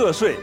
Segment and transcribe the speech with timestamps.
[0.00, 0.36] 年贺岁，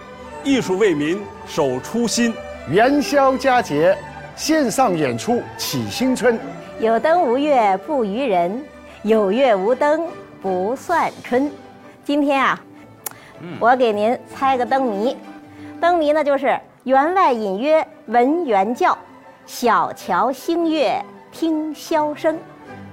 [0.43, 2.31] 艺术为民守初心。
[2.69, 3.97] 元宵佳节，
[4.35, 6.39] 线上演出启新春。
[6.79, 8.63] 有灯无月不娱人，
[9.01, 10.07] 有月无灯
[10.39, 11.51] 不算春。
[12.05, 12.61] 今天啊，
[13.59, 15.17] 我给您猜个灯谜。
[15.81, 18.95] 灯谜呢就是员外隐约闻猿叫，
[19.47, 22.37] 小桥星月听箫声。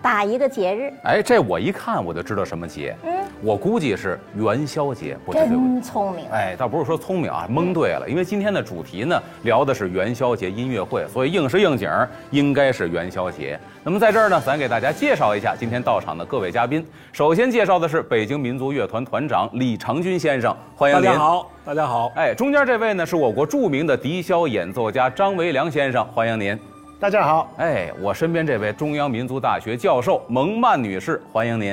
[0.05, 2.95] 打一个节日，哎，这我一看我就知道什么节。
[3.05, 3.11] 嗯，
[3.41, 6.27] 我估计是元宵节，不真聪明。
[6.31, 8.05] 哎，倒不是说聪明啊，蒙对了。
[8.07, 11.91] 因为今天的主题呢，聊的是元宵节音乐会，所以应时应景，
[12.31, 13.59] 应该是元宵节。
[13.83, 16.87] 那么在这儿呢，咱给大家介绍一下今天到场的各位嘉宾。
[17.11, 21.07] 首先介绍的是北京民族乐团团长李长军先生，欢迎您。
[21.07, 22.13] 大家好，大家好。
[22.15, 26.74] 哎，中间这位呢是我国著名的笛箫演奏家张维良先生，欢迎您。
[27.01, 31.73] 大家好，哎，我身边这位中央民族大学教授蒙曼女士，欢迎您。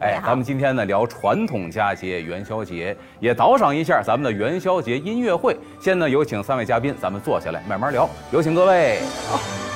[0.00, 5.56] 哎，咱们今天呢聊传统佳节元宵节，也导赏一下咱们的元宵节音乐会。
[5.80, 8.08] 先呢有请三位嘉宾，咱们坐下来慢慢聊。
[8.32, 9.00] 有请各位。
[9.30, 9.67] 好。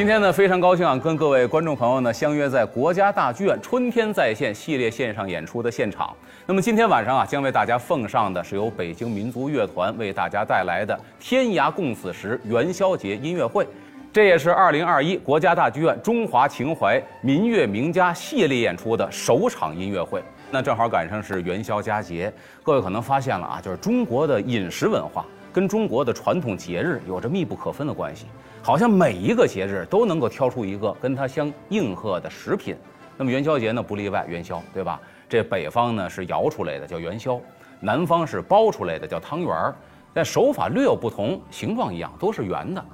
[0.00, 6.16] 今天呢，非常高兴啊，跟各位观众朋友呢相约在国家大剧院《春天在线》系列线上演出的现场。
[6.46, 13.68] 那么今天晚上啊，将为大家奉上的是由北京民族乐团为大家带来的《天涯共此时》元宵节音乐会，
[14.10, 20.24] 这也是2021国家大剧院中华情怀民乐名家系列演出的首场音乐会。
[20.50, 28.24] 那正好赶上是元宵佳节，各位可能发现了啊，就是中国的饮食文化跟中国的传统节日有着密不可分的关系。
[28.62, 32.76] 好像每一个节日都能够挑出一个跟它相应和的食品，
[33.16, 35.00] 那么元宵节呢不例外，元宵对吧？
[35.28, 37.40] 这北方呢是摇出来的叫元宵，
[37.80, 39.74] 南方是包出来的叫汤圆儿，
[40.12, 42.84] 但手法略有不同，形状一样，都是圆的，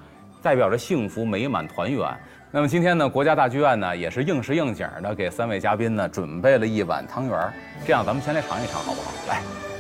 [0.41, 2.09] 代表着幸福美满团圆。
[2.53, 7.53] 那么今天呢，国家大剧院呢也是应时应景的给三位嘉宾呢准备了一碗汤圆儿，
[7.84, 9.10] 这样咱们先来尝一尝好不好？
[9.28, 9.75] 来。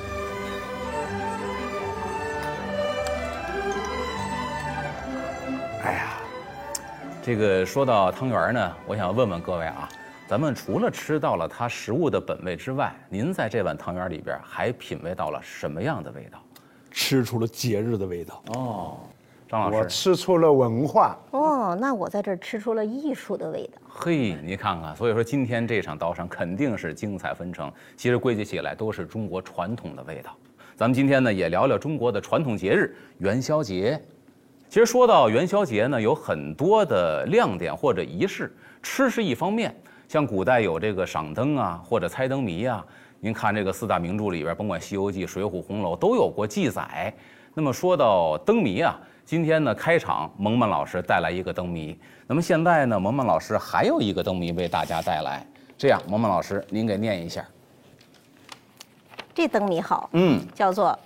[7.26, 9.88] 这个说到汤圆呢，我想问问各位啊，
[10.28, 16.38] 咱们除了吃到了它食物的本味之外，您在这碗汤圆里边还品味到了什么样的味道？
[16.92, 18.98] 吃出了节日的味道哦，
[19.48, 23.80] 张老师，我吃出了文化哦，那我在这儿吃出了艺术的味道。
[23.88, 27.68] 嘿，你看看，所以说今天这场刀上肯定是精彩纷呈。
[27.96, 30.30] 其实归结起来都是中国传统的味道。
[30.76, 34.00] 咱们今天呢也聊聊中国的传统节日元宵节。
[34.76, 39.74] 其实说到元宵节呢，有很多的亮点或者仪式，吃是一方面。
[40.06, 42.84] 像古代有这个赏灯啊，或者猜灯谜啊。
[43.18, 47.10] 您看这个四大名著里边，甭管《西游记》《水浒》《红楼》都有过记载。
[47.54, 51.98] 那么说到灯谜啊，今天呢开场蒙蒙老师带来一个灯谜。
[52.26, 55.42] 那么现在呢，蒙蒙老师还有一个灯谜为大家带来。
[55.78, 57.42] 这样，蒙蒙老师您给念一下。
[59.34, 60.98] 这灯谜好，嗯，叫做。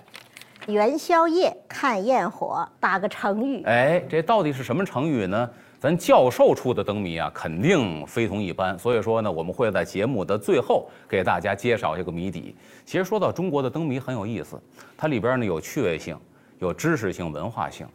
[0.67, 3.63] 元宵夜看焰火，打个成语。
[3.63, 5.49] 哎，这到底是什么成语呢？
[5.79, 8.77] 咱教授出的灯谜啊，肯定非同一般。
[8.77, 12.55] 所以说呢，我们会在节目的最后给大家揭晓这个谜底。
[12.85, 14.61] 其实说到中国的灯谜很有意思，
[14.95, 16.15] 它里边呢有趣味性，
[16.59, 17.87] 有知识性、文化性。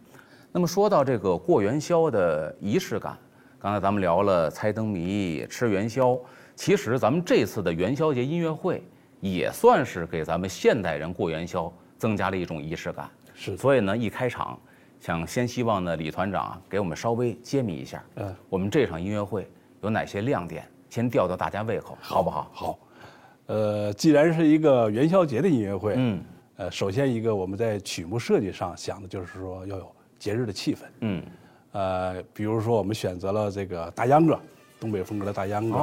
[0.51, 3.17] 那么说到这个过元宵的仪式感，
[3.61, 6.19] 刚才咱们聊了猜灯谜、吃元宵，
[6.57, 8.83] 其实咱们这次的元宵节音乐会
[9.21, 11.73] 也算是给咱们现代人过元宵。
[11.99, 13.57] 增加了一种仪式感，是。
[13.57, 14.59] 所以呢，一开场，
[15.01, 19.51] 想先希望呢，李团长给我们稍微揭秘一下，嗯，我们这场音乐会
[19.83, 22.51] 有哪些亮点，先吊吊大家胃口，好不好？
[22.53, 22.79] 好。
[23.47, 26.25] 呃，既然是一个元宵节的音乐会，嗯，
[26.57, 31.23] 呃，首先一个我们在曲目设计上想的就是说要有节日的气氛，嗯，
[31.73, 34.39] 呃，比如说我们选择了这个大秧歌。
[34.79, 35.79] 东北风格的大秧歌，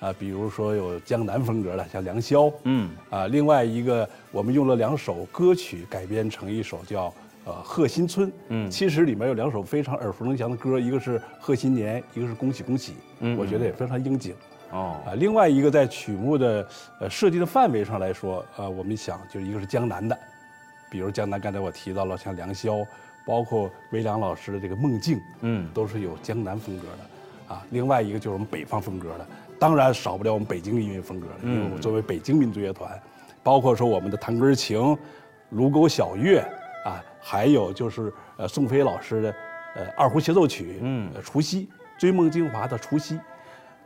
[0.00, 7.12] 啊，比如说有江南风格的，像良宵，嗯，啊，另外一个我们用了两首歌曲改编成一首叫
[7.44, 14.34] 呃贺新春，嗯，其实里面有两首非常耳熟能详的歌，一个是贺新年，一个是恭喜恭喜，嗯，我觉得也非常应景，
[14.70, 16.68] 哦，啊，另外一个在曲目的
[17.00, 20.16] 呃设计的范围上来说，呃，我们想就是一个是江南的，
[20.88, 22.86] 比如江南刚才我提到了像良宵，
[23.26, 26.98] 包括韦良老师的这个梦境，嗯，都是有江南风格的。
[27.48, 29.26] 啊，另外一个就是我们北方风格的，
[29.58, 31.48] 当然少不了我们北京音乐风格的。
[31.48, 32.90] 因为我们作为北京民族乐团，
[33.42, 34.96] 包括说我们的弹根琴、
[35.50, 36.40] 卢沟晓月
[36.84, 39.34] 啊，还有就是呃宋飞老师的
[39.76, 43.18] 呃二胡协奏曲，嗯，除夕追梦精华的除夕，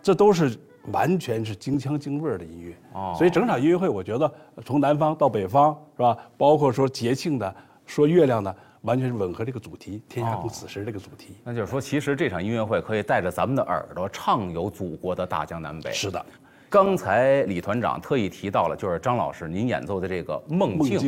[0.03, 0.59] 这都是
[0.93, 2.75] 完全是京腔京味儿的音乐。
[2.95, 4.33] 哦，所以整场音乐会，我觉得
[4.65, 6.17] 从南方到北方是吧？
[6.39, 7.55] 包括说节庆的，
[7.85, 8.57] 说月亮的。
[8.83, 11.37] 完全是吻合这个主题“天下共此时”这个主题。
[11.45, 15.93] 那就是说，其实这场音乐会可以带着咱们的耳朵畅游祖国的大江南北。
[15.93, 16.25] 是的，
[16.69, 20.99] 刚才李团长特意提到了，就是张老师您演奏的这个《梦境》，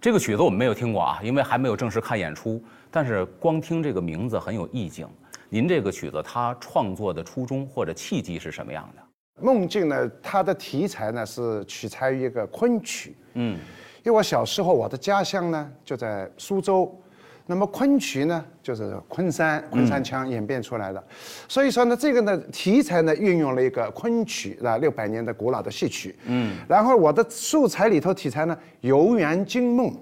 [0.00, 2.62] 这个曲子我们没有听过啊，因为还没有正式看演出。
[2.90, 5.06] 但是光听这个名字很有意境。
[5.48, 9.02] 您这个曲子它创作的初衷或者契机是什么样的？
[9.42, 13.16] 梦境呢，它的题材呢是取材于一个昆曲。
[13.34, 13.58] 嗯，
[14.04, 16.96] 因为我小时候我的家乡呢就在苏州，
[17.50, 21.02] 那么昆曲呢就是昆山昆山腔演变出来的，
[21.48, 26.14] 所以说呢这个呢题材呢运用了一个昆曲啊六百年的古老的戏曲。
[26.26, 29.92] 嗯，然后我的素材里头题材呢游园惊梦，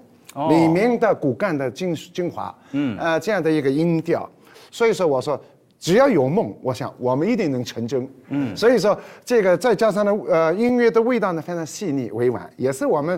[0.49, 2.55] 里面的骨干的精精华。
[2.73, 4.29] 嗯，呃这样的一个音调，
[4.69, 5.41] 所以说我说。
[5.81, 8.05] 只要有梦，我想我们一定能成真。
[8.27, 13.17] 嗯，所以说这个再加上呢，呃，音乐的味道呢非常细腻委婉，也是我们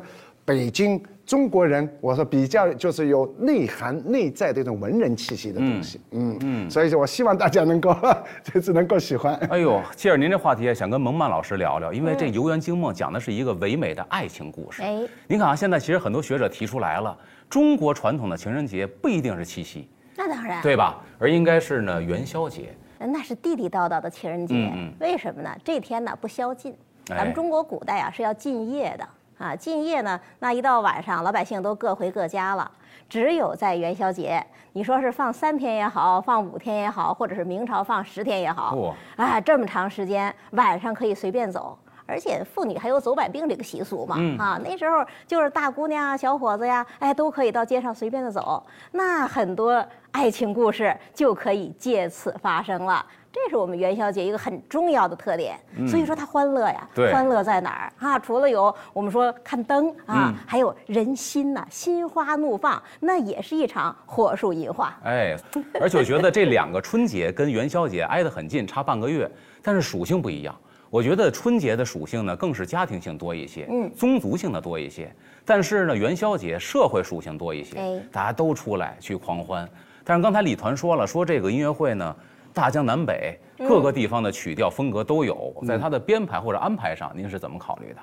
[0.51, 6.01] 北京中国人，我说比较就是有内涵内在的一种文人气息的东西。
[6.12, 7.95] 嗯嗯，所以说我希望大家能够
[8.44, 9.33] 就是能够喜欢。
[9.50, 14.81] 哎呦，借着您这话题啊，想跟蒙曼老师聊聊，因为这《游园惊梦》讲的是一个唯美的爱情故事。
[14.81, 17.18] 哎，您看啊，现在其实很多学者提出来了，
[17.50, 19.88] 中国传统的情人节不一定是七夕。
[20.18, 21.01] 那当然，对吧？
[21.18, 24.69] 而应该是呢元宵节，那是地地道道的情人节。
[25.00, 25.50] 为什么呢？
[25.63, 26.75] 这天呢不宵禁，
[27.06, 29.07] 咱们中国古代啊是要禁夜的
[29.41, 29.55] 啊。
[29.55, 32.69] 禁夜呢，那一到晚上，老百姓都各回各家了。
[33.09, 41.77] 只有在元宵节，你说是放三天也好，放五天也好，或者是明朝放十天也好，啊，这么长时间，晚上可以随便走。
[42.07, 48.61] 而且妇女还有走百病这个习俗嘛，啊，那时候就是大姑娘、小伙子呀，哎，都可以到街上随便的走，
[48.91, 53.05] 那很多爱情故事就可以借此发生了。
[53.31, 55.57] 这是我们元宵节一个很重要的特点。
[55.87, 58.19] 所以说它欢乐呀，欢乐在哪儿啊？
[58.19, 64.93] 除了有我们说看灯啊，还有人心呐，心花怒放，那也是一场火树银花。
[65.03, 65.35] 哎，
[65.79, 69.29] 而且我觉得这两个春节跟元宵节挨得很近，差半个月，
[69.61, 70.55] 但是属性不一样。
[70.89, 75.09] 我觉得春节的属性呢，更是家庭性多一些，嗯，宗族性的多一些。
[75.45, 79.65] 但是呢，元宵节社会属性多一些，哎，大家都出来去狂欢。
[80.03, 82.13] 但是刚才李团说了，说这个音乐会呢，
[82.53, 88.00] 大江南北各个地方的曲调风格都有，在它的编排或者安排上，您是怎么考虑的？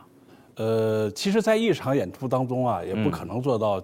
[0.65, 3.83] 呃，其实，在一场演出当中啊，也不可能做到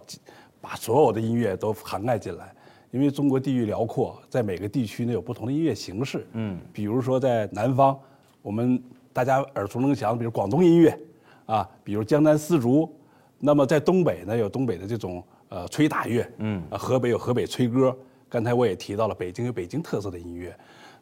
[0.61, 2.53] 把所有的音乐都涵盖进来，
[2.91, 7.99] 因为中国地域辽阔，在每个地区呢有不同的音乐形式，嗯，比如说在南方，
[8.43, 8.83] 我们。
[9.15, 10.99] 大家耳熟能详，比如广东音乐，
[11.47, 12.93] 啊，比如江南丝竹，
[13.39, 17.97] 那么在东北呢，有东北的这种呃吹打乐，嗯，啊，河北有河北吹歌，
[18.35, 20.53] 刚才我也提到了，北京有北京特色的音乐，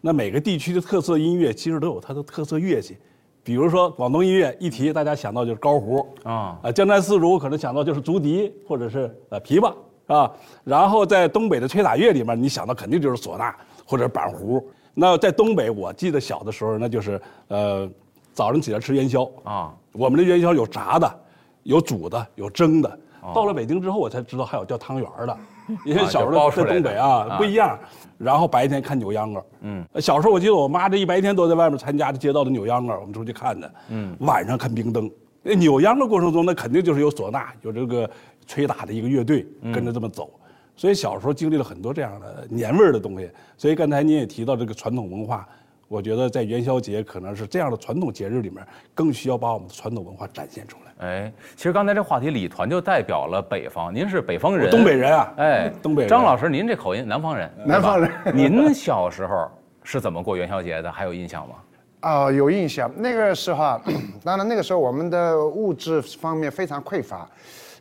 [0.03, 2.99] 那每个地区的特色音乐其实都有它的特色乐器，
[3.43, 9.75] 比如说广东音乐一提，大家想到就是高胡，啊，啊，江南丝竹可能想到就是竹笛或者是呃琵琶，
[10.15, 10.31] 啊，
[10.63, 13.55] 然后在东北的吹打乐里面，你想到肯定就是唢呐
[13.87, 17.19] 或者板胡，那在东北，我记得小的时候，那就是
[17.49, 17.91] 呃。
[18.35, 21.21] 早上起来吃元宵啊，我们的元宵有炸的，
[21.65, 22.99] 有煮的，有蒸的。
[23.35, 25.39] 到了北京之后，我才知道还有叫汤圆的，
[25.85, 27.79] 因为小时候在东北啊不一样。
[28.19, 33.69] 然后白天看扭秧歌，嗯，小时候我记得我妈这一白天都在外面参加街道的扭秧歌，我们出去看的。
[33.89, 35.11] 嗯，晚上看冰灯。
[35.43, 38.09] 那扭秧歌过程中，那肯定就是有唢呐，有这个
[38.47, 40.31] 吹打的一个乐队跟着这么走。
[40.77, 43.29] 所以小时候经历了很多这样的年味儿的东西。
[43.57, 45.49] 所以刚才您也提到这个传统文化。
[45.93, 51.07] 我觉得在元宵节可能是这样的传统节日里面，更需要把我们的传统文化展现出来。
[51.07, 56.09] 哎，其实刚才这话题，李团就代表了北方，您是北方人，东北人啊，哎，东北人。
[56.09, 58.11] 张老师，您这口音，南方人，南方人。
[58.33, 59.47] 您小时候
[59.83, 60.91] 是怎么过元宵节的？
[60.91, 61.57] 还有印象吗？
[62.01, 62.91] 啊，有印象。
[62.97, 63.79] 那个时候，
[64.25, 67.29] 当然那个时候我们的物质方面非常匮乏，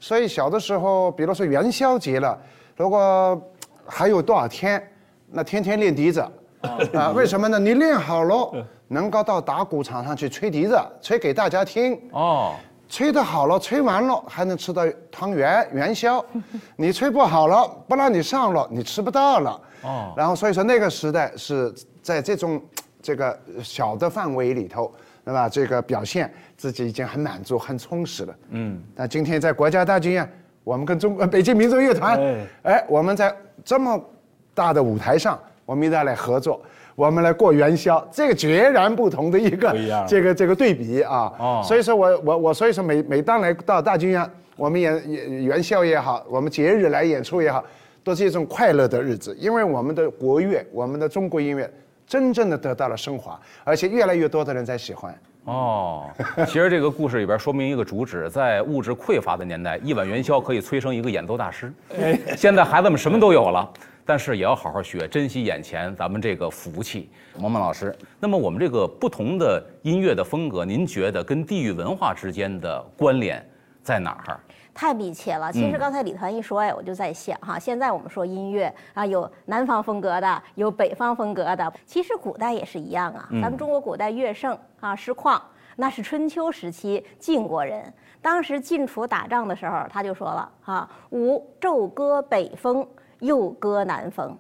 [0.01, 2.37] 所以小的时候，比如说元宵节了，
[2.75, 3.41] 如果
[3.85, 4.85] 还有多少天，
[5.29, 6.21] 那天天练笛子。
[6.93, 7.59] 啊，为什么呢？
[7.59, 11.99] 你练好了，能够到打鼓场上去吹笛子，吹给大家听。
[12.11, 12.53] 哦，
[12.87, 16.23] 吹得好了，吹完了还能吃到汤圆元宵。
[16.75, 19.61] 你吹不好了，不让你上了，你吃不到了。
[19.83, 22.61] 哦，然后所以说那个时代是在这种
[23.01, 24.93] 这个小的范围里头，
[25.25, 25.49] 对吧？
[25.49, 28.35] 这个表现自己已经很满足、很充实了。
[28.49, 30.31] 嗯，但今天在国家大剧院，
[30.63, 32.19] 我们跟中国北京民族乐团，
[32.63, 33.99] 哎，我们在这么
[34.53, 35.39] 大的舞台上。
[35.71, 36.61] 我们一道来合作，
[36.97, 39.73] 我们来过元宵，这个截然不同的一个
[40.05, 41.31] 这个这个对比啊。
[41.39, 41.61] 哦。
[41.63, 47.63] 所以说我我我所以说每每当来到大剧院，我们演演元宵也好，我们节日来演出也好，
[48.03, 51.71] 都是一种快乐的日子，因为我们的国乐，我们的中国音乐
[52.05, 55.17] 真正的得到了升华，而且越来越多的人在喜欢。
[55.45, 56.03] 哦，
[56.45, 61.71] 其实这个故事里边说明一个主旨，在物质匮乏的年代，一碗元宵可以催生一个演奏大师。
[62.35, 63.67] 现在孩子们什么都有了，
[64.05, 67.09] 但是也要好好学，珍惜眼前咱们这个福气。
[67.37, 73.43] 萌萌老师，那么我们这个不同的音乐的风格，您觉得跟地域文化之间的关联
[73.83, 74.39] 在哪儿？
[74.73, 75.51] 太密切了。
[75.51, 81.73] 其实刚才李团一说，哎，我就在想哈，现在我们说音乐啊，有南方风格的，有北方风格的。
[81.85, 83.27] 其实古代也是一样啊。
[83.41, 85.39] 咱们中国古代乐圣啊，师旷，
[85.75, 87.93] 那是春秋时期晋国人。
[88.21, 92.87] 当时晋楚打仗的时候，他就说了啊，吾昼歌北风，
[93.21, 94.37] 又歌南风。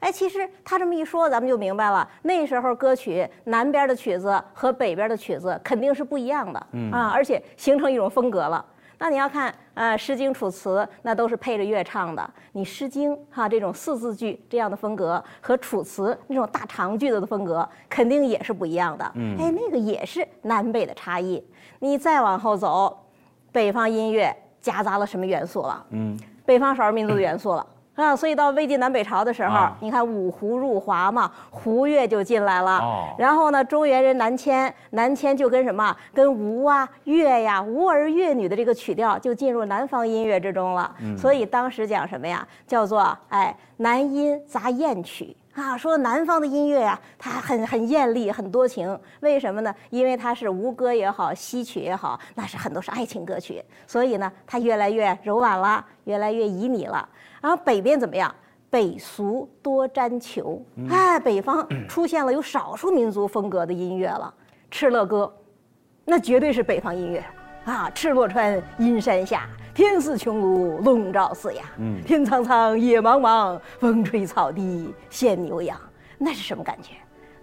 [0.00, 2.08] 哎，其实他这么一说，咱们就明白了。
[2.22, 8.64] 那时候歌曲南边的曲子和北边的曲子肯定是不一样的啊，而且形成一种风格了。
[9.00, 12.30] 那你要看，呃，《诗经》《楚辞》，那都是配着乐唱的。
[12.52, 19.12] 你《诗经》哈这种四字句这样的风格，和《楚辞》那种大长句子的风格，肯定也是不一样的。
[19.14, 21.44] 嗯，哎，那个也是南北的差异。
[21.78, 22.96] 你再往后走，
[23.52, 25.86] 北方音乐夹杂了什么元素了？
[25.90, 27.66] 嗯，北方少数民族的元素了。
[27.98, 32.78] 啊，所以到魏晋南北朝的时候，你看五胡入华嘛，胡乐就进来了。
[32.78, 33.08] 哦。
[33.18, 35.94] 然后呢，中原人南迁，南迁就跟什么？
[36.14, 40.94] 跟吴啊、越呀、吴儿越女的这个曲调就进入南方音乐之中了。
[41.00, 41.18] 嗯。
[41.18, 42.46] 所以当时讲什么呀？
[42.68, 48.96] 叫做哎，南音杂艳曲啊，说南方的音乐呀，它很很艳丽，很多情。
[49.18, 49.74] 为什么呢？
[49.90, 57.08] 因为它是吴歌也好，西曲也好，那是很多是爱情歌曲，所以呢，它越来越柔婉了，越来越旖旎了。
[57.40, 58.34] 然后北边怎么样？
[58.70, 64.34] 北俗多沾裘，哎，北方出现了有少数民族风格的音乐了，
[64.74, 65.32] 《敕勒歌》，
[66.04, 67.24] 那绝对是北方音乐
[67.64, 67.90] 啊！
[67.94, 71.62] 敕洛川，阴山下，天似穹庐，笼罩四野。
[71.78, 75.80] 嗯，天苍苍，野茫茫，风吹草低见牛羊，
[76.18, 76.92] 那是什么感觉？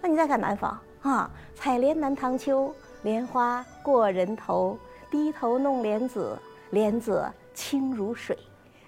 [0.00, 4.78] 那你再看南方啊，采莲南塘秋，莲花过人头，
[5.10, 6.38] 低头弄莲子，
[6.70, 8.38] 莲子清如水。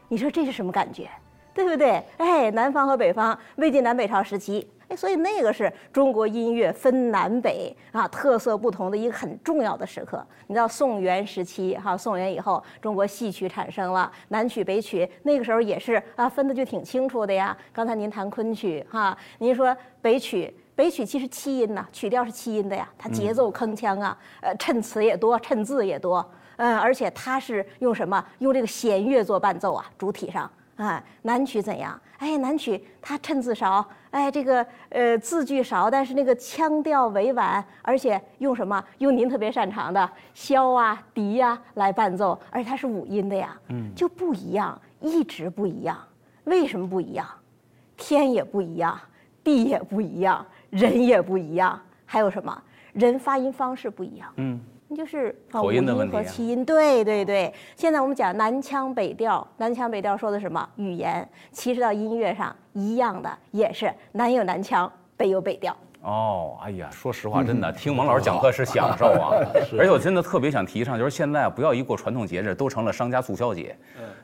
[0.08, 1.08] 你说这是什么感觉，
[1.52, 2.02] 对不对？
[2.16, 10.24] 哎，南方和北方，魏晋南北朝时期，哎，所以那个是中国音乐分南北啊，特色不同的一个很重要的时刻。
[10.46, 17.54] 你知道宋元时期哈，宋元以后，中国戏曲产生了南曲北曲，那个时候也是啊，分的就挺清楚的呀。
[17.70, 26.26] 刚才您谈昆曲哈，您说北曲，北曲其实七音呐，曲调是七音的呀，它节奏铿锵啊，呃，衬词也多，衬字也多。
[26.58, 28.24] 嗯，而且它是用什么？
[28.38, 31.02] 用这个弦乐做伴奏啊，主体上啊。
[31.22, 31.98] 南曲怎样？
[32.18, 38.84] 哎，南曲它衬字少，哎，这个呃字句少，但是那个腔调委婉，而且用什么？
[38.98, 45.96] 用您特别擅长的箫啊、笛呀来伴奏，而且它是五音的呀，嗯，就不一样，一直不一样。
[46.44, 47.24] 为什么不一样？
[47.96, 48.98] 天也不一样，
[49.44, 52.62] 地也不一样，人也不一样，还有什么？
[52.94, 54.60] 人发音方式不一样，嗯。
[54.96, 57.52] 就是口音的问题和气音，对对对。
[57.76, 61.28] 现在我们讲南腔北调，南腔北调说的什么语言？
[61.52, 65.76] 其实到音乐上一样的，也是南有南腔，北有北调。
[66.00, 69.36] 哦，哎呀，说实话， 真的听王老师讲课是享受啊。
[69.78, 73.76] 而且我真的特别想提倡，就是现在不要一过传统节日都成了商家促销节，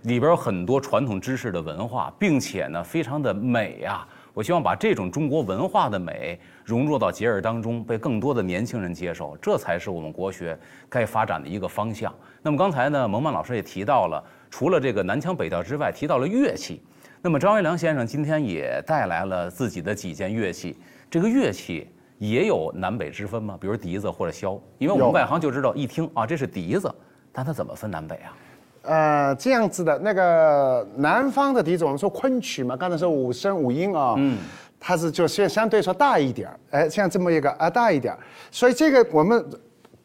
[0.02, 4.06] 里边有很多传统知识的文化，并且呢非常的美呀。
[4.34, 12.12] 我希望把这种中国文化的美融入到节日当中，被更多的年轻人接受，这才是我们国学该发展的一个方向。
[12.42, 16.82] 那么刚才呢，蒙曼老师也提到了，除了这个南腔北调之外，提到了乐器。
[17.22, 20.76] 那么张学良先生今天也带来了自己的几件乐器，
[21.08, 21.88] 这个乐器
[22.18, 23.56] 也有南北之分吗？
[23.60, 24.60] 比如笛子或者箫？
[24.78, 26.92] 因为我们外行就知道，一听啊，这是笛子，
[27.32, 28.36] 但它怎么分南北啊？
[28.84, 34.38] 呃，这样子的那个南方的笛子，我们说昆曲嘛，刚才说五声五音啊，嗯，
[34.78, 38.12] 它是就相相对说大一点儿，哎，像这么一个啊大一点。
[38.12, 38.18] 儿，
[38.50, 39.42] 所以这个我们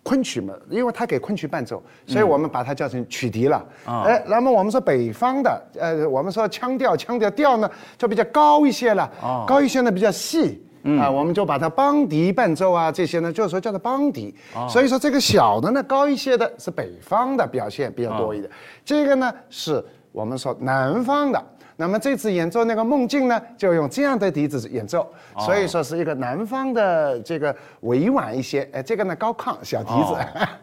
[0.01, 9.11] 昆曲嘛，因为它给昆曲伴奏，所以我们把它叫成曲笛了，哎，那么我们说北方的，呃，我们说腔调腔调调呢就比较高一些了，
[9.45, 10.63] 高一些呢比较细。
[10.99, 14.33] 啊，我们就把它邦笛伴奏啊，这些呢，就是说叫做邦笛。
[14.69, 18.49] 所以说这个小的呢，高一些的是北方的表现比较多一点，
[18.85, 21.43] 这个呢是我们说南方的。
[21.75, 25.07] 那么这次演奏那个梦境呢，就用这样的笛子演奏，
[25.37, 28.67] 所以说是一个南方的这个委婉一些。
[28.73, 30.13] 哎，这个呢高亢小笛子。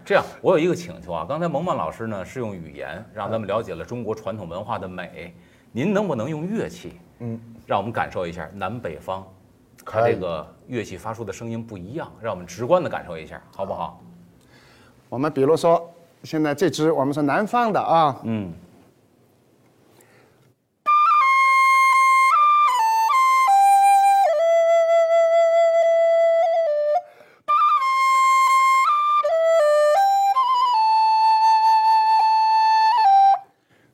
[0.05, 5.35] 这样，我有一个请求啊，刚才蒙蒙老师呢是用语言让咱们了解了中国传统文化的美，
[5.73, 9.27] 您能不能用乐器，嗯，让我们感受一下南北方？
[9.87, 14.03] 它这个乐器发出的声音不一样让我们直观的感受一下好不好？
[15.09, 15.89] 我们比如说
[16.25, 18.21] 现在这只我们是南方的啊。
[18.25, 18.53] 嗯。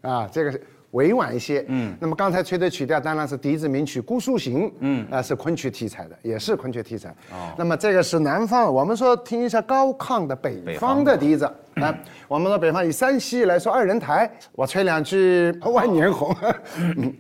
[0.03, 1.63] 啊这个是委婉一些。
[1.69, 7.11] 嗯，那么刚才吹的曲调当然是笛子名曲《姑苏行》，嗯，啊是昆曲题材的，也是昆曲题材。
[7.31, 11.51] 哦，那么这个是南方，我们说听一下高亢的北方的笛子。
[11.77, 11.95] 来，
[12.29, 16.35] 我们说北方以山西来说二人台，我吹两句《万年红》。
[16.97, 17.15] 嗯。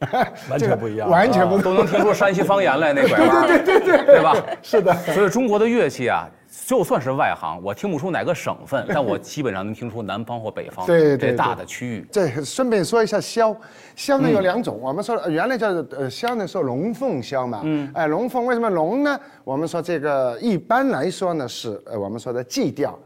[0.48, 4.36] 完全不一样，完全不都能听出山西方言来那拐弯，对对对，对吧？
[4.62, 4.94] 是的。
[5.12, 6.28] 所以中国的乐器啊，
[6.66, 12.06] 就算是外行，我听不出哪个省份，但我基本上能听出南方或北方对这大的区域。
[12.12, 13.56] 这顺便说一下箫，
[13.96, 19.18] 箫呢有两种，我们说原来叫呃箫呢说龙凤箫嘛，嗯，哎龙凤为什么龙呢？
[19.42, 22.96] 我们说这个一般来说呢是呃我们说的 G 调，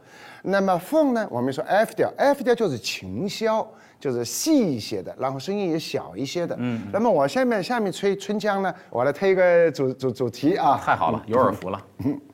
[0.43, 3.67] 那么凤呢我们说 F 调，F 调就是琴箫。
[4.03, 6.57] 就是细一些的，然后声音也小一些的。
[6.59, 10.77] 嗯，那么我下面下面吹春江呢，我来推一个主主主题啊。
[10.85, 11.81] 太好了，有耳福了。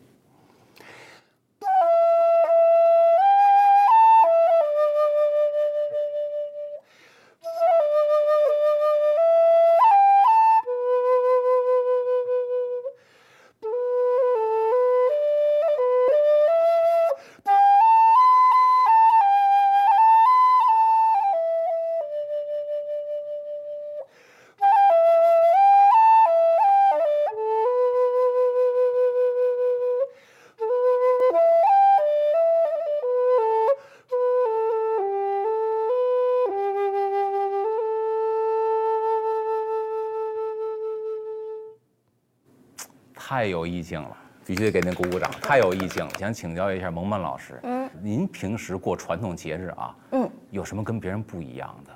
[43.28, 46.10] 太有意境了，必须得给您鼓鼓掌， 太有意境了。
[46.18, 51.92] 想请教一下蒙曼老师，嗯，您平时过传统节日啊，嗯，有什么跟别人不一样的？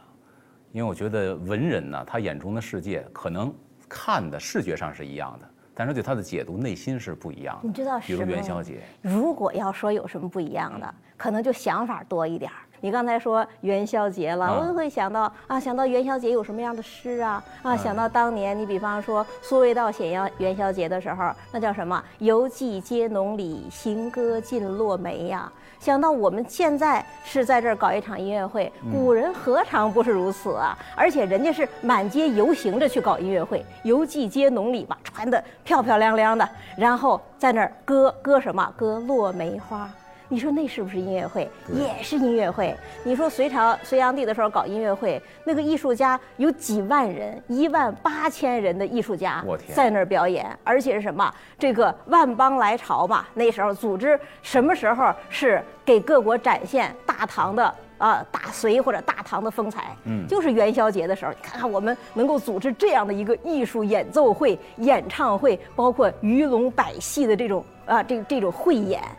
[0.73, 3.51] 因为我觉得文人呢，他眼中的世界可能
[3.88, 7.66] 看的视觉上是一样的，但是对他的解读内心是不一样的。
[7.66, 12.61] 你知道比如元宵节，如果要说有什么不一样的，可能就想法多一点儿。
[12.83, 25.51] 你刚才说元宵节了，我就会想到啊，想到元宵节有什么样的诗啊啊，想到当年你比方说苏味道写元元宵节的时候，那叫什么“游记街浓里，行歌尽落梅”呀。
[25.79, 30.77] 想到我们现在是在这儿搞一场音乐会，古人何尝不是如此啊？
[30.97, 38.75] 而且人家是满街游行着去搞音乐会，游记街浓里吧，穿的漂漂亮亮的，然后在那儿歌歌什么？
[38.77, 39.88] 歌落梅花。
[40.33, 41.47] 你说那是不是音乐会？
[41.75, 42.75] 也是音乐会。
[43.05, 51.31] 你说隋朝隋炀帝的时候搞音乐会，那个艺术家有几万人，一万八千人的艺术家在那儿表演，而且是什么？
[51.59, 59.95] 这个万邦来朝嘛，那时候组织什么时候是给各国展现大唐的啊大隋或者大唐的风采？
[60.05, 61.33] 嗯，就是元宵节的时候。
[61.33, 69.16] 你看看我们能够组织这样的一个艺术演奏会、演唱会，包括鱼龙百戏的这种啊这这种汇演，哎。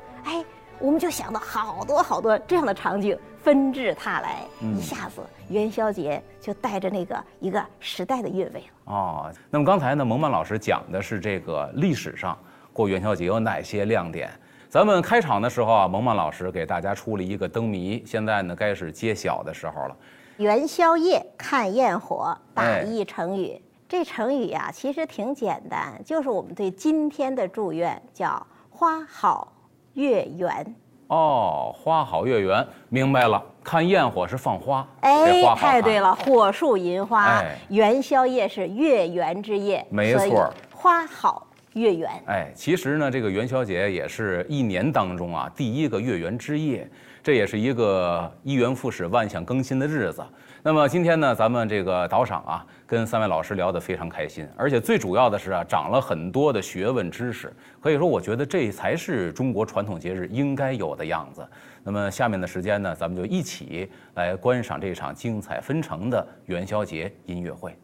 [0.84, 8.94] 我们就想到好多好多这样的场景纷至沓来，一下子元宵节就带着那个一个时代的韵味了。
[8.94, 12.38] 哦，那么刚才呢，蒙曼老师讲的是这个历史上
[12.74, 14.30] 过元宵节有哪些亮点？
[14.68, 19.96] 咱们开场的时候啊，蒙曼老师给大家出了一个灯谜，现在呢该是揭晓的时候了。
[20.36, 23.58] 元宵夜看焰火，打一成语。
[23.88, 29.53] 这成语呀，其实挺简单，就是我们对今天的祝愿，叫花好。
[29.94, 30.76] 月圆
[31.08, 33.44] 哦，花好月圆，明白了。
[33.64, 42.10] 看焰火是放花，哎，太对了，火树银花，元宵夜是月圆之夜，没错，花好月圆。
[42.26, 46.90] 哎，其实呢，这个元宵节也是一年当中啊第一个月圆之夜，
[47.22, 50.26] 这也是一个一元复始、万象更新的日子。
[50.66, 57.52] 那么今天呢，咱们这个导赏啊，跟三位老师聊得非常开心，而且最主要的是啊，长了很多的学问知识。
[57.82, 61.46] 可以说，我觉得这才是中国传统节日应该有的样子。
[61.84, 67.78] 那么下面的时间呢，咱们就一起来观赏这场精彩纷呈的元宵节音乐会。